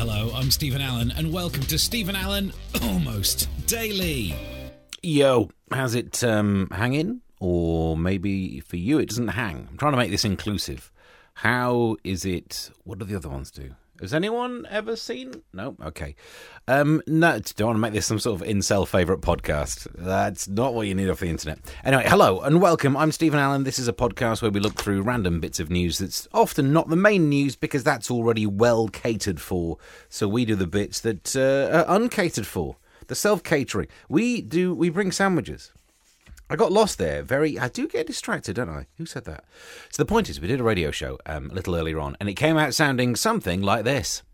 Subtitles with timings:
[0.00, 4.34] Hello, I'm Stephen Allen, and welcome to Stephen Allen Almost Daily.
[5.02, 7.20] Yo, how's it um, hanging?
[7.38, 9.68] Or maybe for you it doesn't hang.
[9.70, 10.90] I'm trying to make this inclusive.
[11.34, 12.70] How is it?
[12.84, 13.74] What do the other ones do?
[14.00, 15.42] Has anyone ever seen?
[15.52, 15.76] No?
[15.84, 16.14] Okay.
[16.66, 19.88] Um, no, don't want to make this some sort of incel favourite podcast.
[19.94, 21.58] That's not what you need off the internet.
[21.84, 22.96] Anyway, hello and welcome.
[22.96, 23.64] I'm Stephen Allen.
[23.64, 26.88] This is a podcast where we look through random bits of news that's often not
[26.88, 29.76] the main news because that's already well catered for.
[30.08, 32.76] So we do the bits that uh, are uncatered for.
[33.08, 33.88] The self catering.
[34.08, 34.72] We do.
[34.74, 35.72] We bring sandwiches.
[36.50, 37.22] I got lost there.
[37.22, 38.86] Very, I do get distracted, don't I?
[38.98, 39.44] Who said that?
[39.90, 42.28] So the point is, we did a radio show um, a little earlier on, and
[42.28, 44.24] it came out sounding something like this.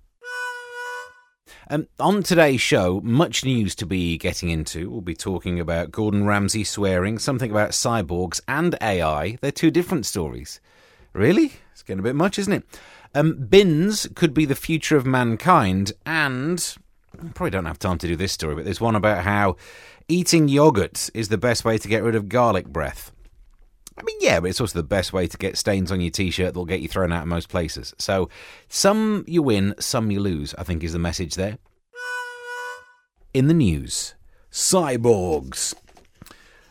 [1.68, 4.88] Um, on today's show, much news to be getting into.
[4.88, 9.36] We'll be talking about Gordon Ramsay swearing, something about cyborgs and AI.
[9.42, 10.58] They're two different stories.
[11.12, 11.52] Really?
[11.72, 12.64] It's getting a bit much, isn't it?
[13.14, 16.76] Um, bins could be the future of mankind, and
[17.22, 19.56] I probably don't have time to do this story, but there's one about how
[20.08, 23.12] eating yogurt is the best way to get rid of garlic breath.
[23.98, 26.30] I mean, yeah, but it's also the best way to get stains on your t
[26.30, 27.94] shirt that'll get you thrown out of most places.
[27.98, 28.28] So,
[28.68, 31.58] some you win, some you lose, I think is the message there.
[33.32, 34.14] In the news,
[34.50, 35.74] cyborgs.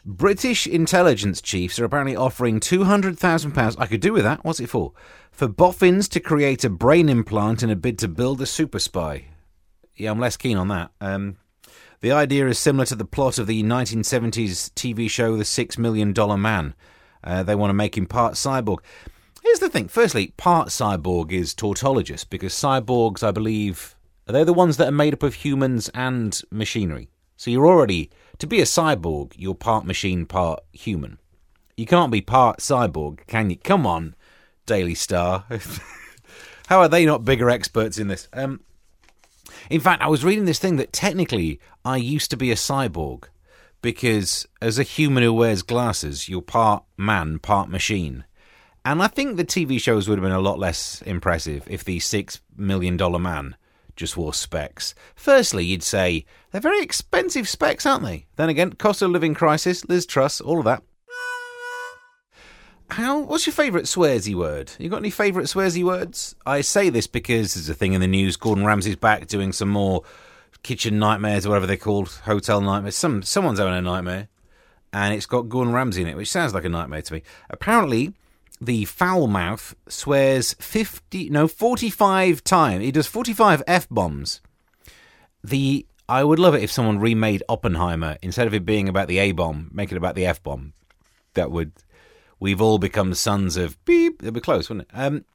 [0.07, 3.75] British intelligence chiefs are apparently offering £200,000.
[3.79, 4.45] I could do with that.
[4.45, 4.93] What's it for?
[5.31, 9.25] For boffins to create a brain implant in a bid to build a super spy.
[9.95, 10.91] Yeah, I'm less keen on that.
[11.01, 11.37] Um,
[12.01, 16.13] the idea is similar to the plot of the 1970s TV show The Six Million
[16.13, 16.75] Dollar Man.
[17.23, 18.79] Uh, they want to make him part cyborg.
[19.43, 19.87] Here's the thing.
[19.87, 25.13] Firstly, part cyborg is tautologous because cyborgs, I believe, they're the ones that are made
[25.13, 27.09] up of humans and machinery.
[27.37, 28.09] So you're already,
[28.39, 31.19] to be a cyborg, you're part machine, part human.
[31.77, 33.57] You can't be part cyborg, can you?
[33.57, 34.15] Come on,
[34.65, 35.45] Daily Star.
[36.67, 38.27] How are they not bigger experts in this?
[38.33, 38.61] Um,
[39.69, 43.25] in fact, I was reading this thing that technically I used to be a cyborg
[43.81, 48.25] because as a human who wears glasses, you're part man, part machine.
[48.83, 51.99] And I think the TV shows would have been a lot less impressive if the
[51.99, 53.55] six million dollar man
[53.95, 54.93] just wore specs.
[55.15, 58.25] Firstly, you'd say they're very expensive specs, aren't they?
[58.35, 60.83] Then again, cost of living crisis, Liz Truss, all of that.
[62.89, 63.19] How?
[63.19, 64.71] What's your favourite swearsy word?
[64.77, 66.35] You got any favourite swearsy words?
[66.45, 68.37] I say this because there's a thing in the news.
[68.37, 70.03] Gordon Ramsay's back doing some more
[70.63, 72.95] kitchen nightmares or whatever they're called, hotel nightmares.
[72.95, 74.29] Some someone's having a nightmare,
[74.93, 77.23] and it's got Gordon Ramsay in it, which sounds like a nightmare to me.
[77.49, 78.13] Apparently,
[78.61, 82.83] the foul mouth swears fifty, no, forty-five times.
[82.83, 84.41] He does forty-five f bombs.
[85.43, 89.17] The I would love it if someone remade Oppenheimer instead of it being about the
[89.17, 90.73] A bomb, make it about the F bomb.
[91.33, 91.73] That would
[92.39, 94.21] we've all become sons of beep.
[94.21, 94.97] It'd be close, wouldn't it?
[94.97, 95.25] Um,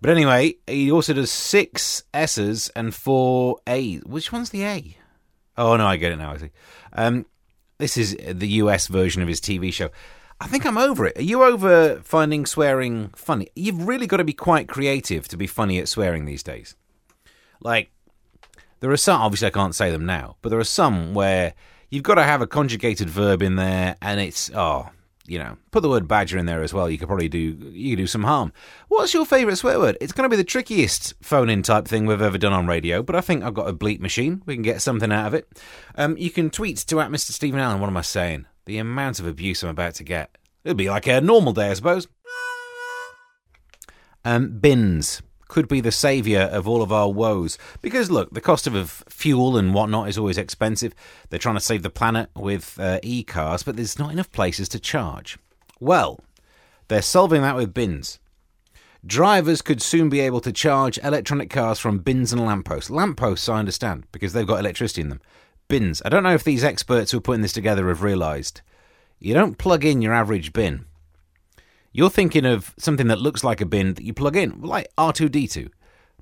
[0.00, 4.02] but anyway, he also does six S's and four A's.
[4.04, 4.96] Which one's the A?
[5.56, 6.32] Oh no, I get it now.
[6.32, 6.50] I see.
[6.92, 7.26] Um,
[7.78, 9.90] this is the US version of his TV show.
[10.40, 11.18] I think I'm over it.
[11.18, 13.48] Are you over finding swearing funny?
[13.56, 16.76] You've really got to be quite creative to be funny at swearing these days.
[17.60, 17.90] Like,
[18.78, 21.54] there are some, obviously I can't say them now, but there are some where
[21.90, 24.90] you've got to have a conjugated verb in there and it's, oh,
[25.28, 26.90] you know, put the word badger in there as well.
[26.90, 28.52] You could probably do you could do some harm.
[28.88, 29.98] What's your favourite swear word?
[30.00, 33.02] It's going to be the trickiest phone in type thing we've ever done on radio,
[33.02, 34.42] but I think I've got a bleep machine.
[34.46, 35.48] We can get something out of it.
[35.94, 37.30] Um, you can tweet to at Mr.
[37.30, 37.80] Stephen Allen.
[37.80, 38.46] What am I saying?
[38.64, 40.36] The amount of abuse I'm about to get.
[40.64, 42.08] It'll be like a normal day, I suppose.
[44.24, 47.58] Um, bins could be the saviour of all of our woes.
[47.82, 50.94] Because, look, the cost of fuel and whatnot is always expensive.
[51.28, 54.68] They're trying to save the planet with uh, e cars, but there's not enough places
[54.70, 55.38] to charge.
[55.80, 56.20] Well,
[56.88, 58.18] they're solving that with bins.
[59.06, 62.90] Drivers could soon be able to charge electronic cars from bins and lampposts.
[62.90, 65.20] Lampposts, I understand, because they've got electricity in them.
[65.68, 66.02] Bins.
[66.04, 68.60] I don't know if these experts who are putting this together have realised.
[69.18, 70.84] You don't plug in your average bin.
[71.92, 75.70] You're thinking of something that looks like a bin that you plug in, like R2D2.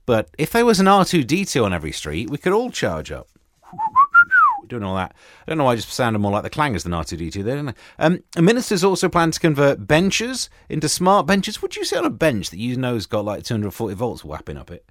[0.07, 3.29] But if there was an R2D2 on every street, we could all charge up.
[4.69, 5.15] Doing all that.
[5.43, 7.77] I don't know why I just sounded more like the clangers than R2D2 there, didn't
[7.99, 8.05] I?
[8.05, 11.63] Um, ministers also plan to convert benches into smart benches.
[11.63, 14.71] Would you sit on a bench that you know's got like 240 volts whapping up
[14.71, 14.85] it?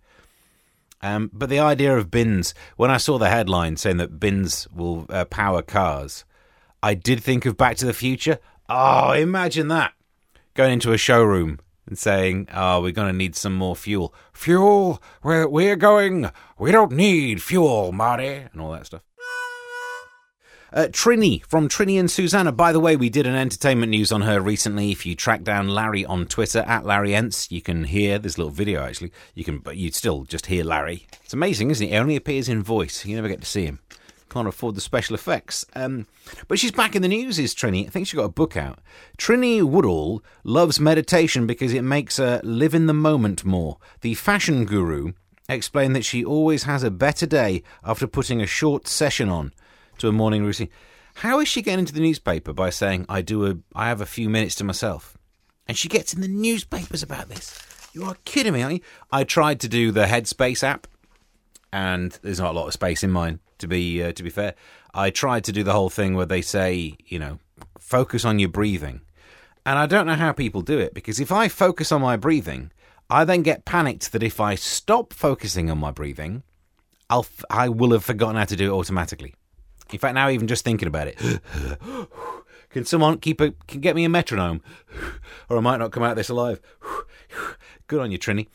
[1.01, 5.06] Um, but the idea of bins, when I saw the headline saying that bins will
[5.10, 6.24] uh, power cars,
[6.81, 8.39] I did think of Back to the Future.
[8.69, 9.94] Oh, imagine that
[10.56, 14.13] going into a showroom and saying, "Oh, we're going to need some more fuel.
[14.34, 15.02] Fuel?
[15.22, 16.31] Where we're going?
[16.57, 19.02] We don't need fuel, Marty," and all that stuff.
[20.74, 22.52] Uh, Trinny from Trinny and Susannah.
[22.52, 24.92] By the way, we did an entertainment news on her recently.
[24.92, 28.52] If you track down Larry on Twitter at Larry Ents, you can hear this little
[28.52, 28.81] video.
[28.81, 31.07] Actually, you can, but you'd still just hear Larry.
[31.24, 31.92] It's amazing, isn't it?
[31.92, 33.06] He only appears in voice.
[33.06, 33.80] You never get to see him.
[34.36, 35.66] Can't afford the special effects.
[35.78, 36.08] Um,
[36.50, 37.88] but she's back in the news, is Trinny.
[37.88, 38.80] I think she got a book out.
[39.18, 43.78] Trinny Woodall loves meditation because it makes her live in the moment more.
[44.02, 45.14] The fashion guru
[45.48, 49.54] explained that she always has a better day after putting a short session on
[50.00, 50.68] to a morning routine.
[51.14, 54.06] How is she getting into the newspaper by saying I do a I have a
[54.06, 55.18] few minutes to myself?
[55.66, 57.58] And she gets in the newspapers about this.
[57.94, 58.81] You are kidding me, aren't you?
[59.14, 60.88] I tried to do the Headspace app,
[61.72, 63.40] and there's not a lot of space in mine.
[63.60, 64.56] To be uh, to be fair,
[64.94, 67.40] I tried to do the whole thing where they say, you know,
[67.80, 69.02] focus on your breathing,
[69.66, 72.72] and I don't know how people do it because if I focus on my breathing,
[73.10, 76.44] I then get panicked that if I stop focusing on my breathing,
[77.10, 79.36] I'll f- I will have forgotten how to do it automatically.
[79.92, 81.18] In fact, now even just thinking about it,
[82.69, 84.62] can someone keep a can get me a metronome,
[85.50, 86.62] or I might not come out of this alive.
[87.88, 88.48] Good on you, Trinny.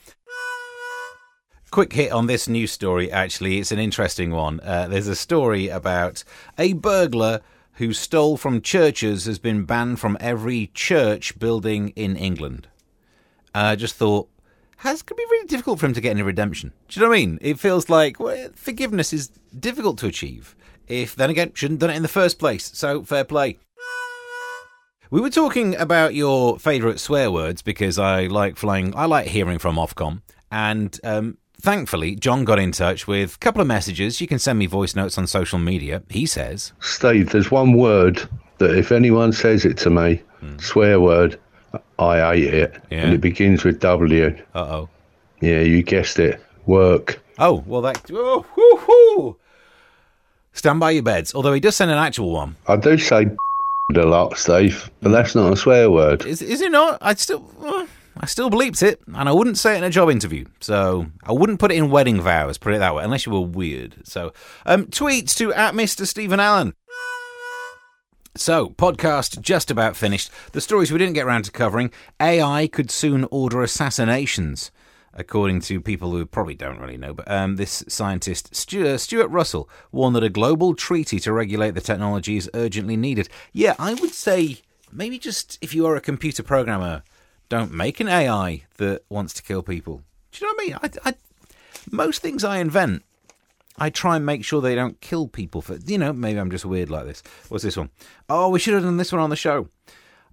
[1.70, 3.12] Quick hit on this news story.
[3.12, 4.58] Actually, it's an interesting one.
[4.60, 6.24] Uh, there's a story about
[6.58, 7.42] a burglar
[7.74, 12.66] who stole from churches has been banned from every church building in England.
[13.54, 14.28] I uh, just thought
[14.78, 16.72] has could be really difficult for him to get any redemption.
[16.88, 17.38] Do you know what I mean?
[17.40, 20.56] It feels like well, forgiveness is difficult to achieve.
[20.88, 22.72] If then again, shouldn't have done it in the first place.
[22.74, 23.58] So fair play.
[25.12, 28.92] We were talking about your favourite swear words because I like flying.
[28.96, 33.60] I like hearing from Ofcom, and um, thankfully, John got in touch with a couple
[33.60, 34.20] of messages.
[34.20, 36.02] You can send me voice notes on social media.
[36.08, 38.28] He says, Steve, there's one word
[38.58, 40.60] that if anyone says it to me, mm.
[40.60, 41.38] swear word,
[41.98, 43.04] I hate it, yeah.
[43.04, 44.36] and it begins with W.
[44.54, 44.88] Uh oh.
[45.40, 46.42] Yeah, you guessed it.
[46.66, 47.22] Work.
[47.38, 48.02] Oh well, that.
[48.12, 49.36] Oh, whoo, whoo.
[50.52, 51.34] Stand by your beds.
[51.34, 52.56] Although he does send an actual one.
[52.66, 53.30] I do say
[53.94, 56.26] a lot, Steve, but that's not a swear word.
[56.26, 56.98] Is, is it not?
[57.00, 57.50] I still.
[57.62, 57.79] Uh,
[58.22, 60.44] I still bleeped it, and I wouldn't say it in a job interview.
[60.60, 63.40] So I wouldn't put it in wedding vows, put it that way, unless you were
[63.40, 64.06] weird.
[64.06, 64.34] So
[64.66, 66.06] um, tweets to at Mr.
[66.06, 66.74] Stephen Allen.
[68.36, 70.30] So, podcast just about finished.
[70.52, 71.90] The stories we didn't get around to covering
[72.20, 74.70] AI could soon order assassinations,
[75.12, 77.12] according to people who probably don't really know.
[77.12, 81.80] But um, this scientist, Stuart, Stuart Russell, warned that a global treaty to regulate the
[81.80, 83.28] technology is urgently needed.
[83.52, 84.58] Yeah, I would say
[84.92, 87.02] maybe just if you are a computer programmer,
[87.50, 90.02] don't make an AI that wants to kill people.
[90.32, 91.00] Do you know what I mean?
[91.04, 91.14] I, I,
[91.90, 93.02] most things I invent
[93.80, 96.66] I try and make sure they don't kill people for, you know, maybe I'm just
[96.66, 97.22] weird like this.
[97.48, 97.88] What's this one?
[98.28, 99.68] Oh, we should have done this one on the show.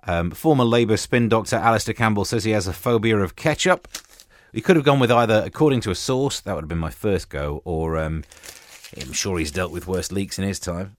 [0.06, 3.88] Um, former Labour spin doctor Alastair Campbell says he has a phobia of ketchup.
[4.52, 6.90] He could have gone with either, according to a source, that would have been my
[6.90, 8.24] first go, or um,
[9.02, 10.98] I'm sure he's dealt with worse leaks in his time.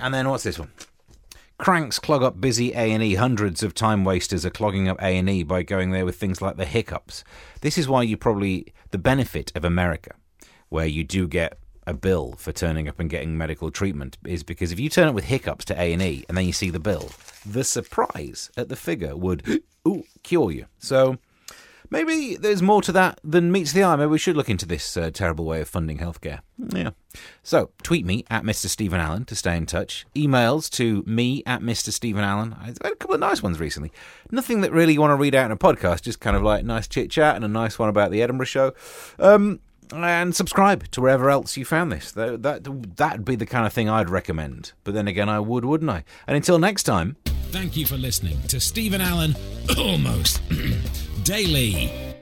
[0.00, 0.70] And then what's this one?
[1.64, 3.14] Cranks clog up busy A&E.
[3.14, 6.66] Hundreds of time wasters are clogging up A&E by going there with things like the
[6.66, 7.24] hiccups.
[7.62, 10.10] This is why you probably the benefit of America
[10.68, 14.72] where you do get a bill for turning up and getting medical treatment is because
[14.72, 17.08] if you turn up with hiccups to A&E and then you see the bill,
[17.46, 20.66] the surprise at the figure would ooh, cure you.
[20.78, 21.16] So
[21.90, 23.96] maybe there's more to that than meets the eye.
[23.96, 26.40] Maybe we should look into this uh, terrible way of funding healthcare.
[26.70, 26.90] Yeah.
[27.42, 28.66] So tweet me at Mr.
[28.66, 30.06] Stephen Allen to stay in touch.
[30.14, 31.92] Emails to me at Mr.
[31.92, 32.56] Stephen Allen.
[32.58, 33.92] I've had a couple of nice ones recently.
[34.30, 36.64] Nothing that really you want to read out in a podcast, just kind of like
[36.64, 38.72] nice chit chat and a nice one about the Edinburgh show.
[39.18, 39.60] Um,
[39.92, 42.12] and subscribe to wherever else you found this.
[42.12, 44.72] That that that'd be the kind of thing I'd recommend.
[44.82, 46.04] But then again, I would, wouldn't I?
[46.26, 47.16] And until next time.
[47.50, 49.36] Thank you for listening to Stephen Allen
[49.78, 50.42] almost
[51.24, 52.13] daily.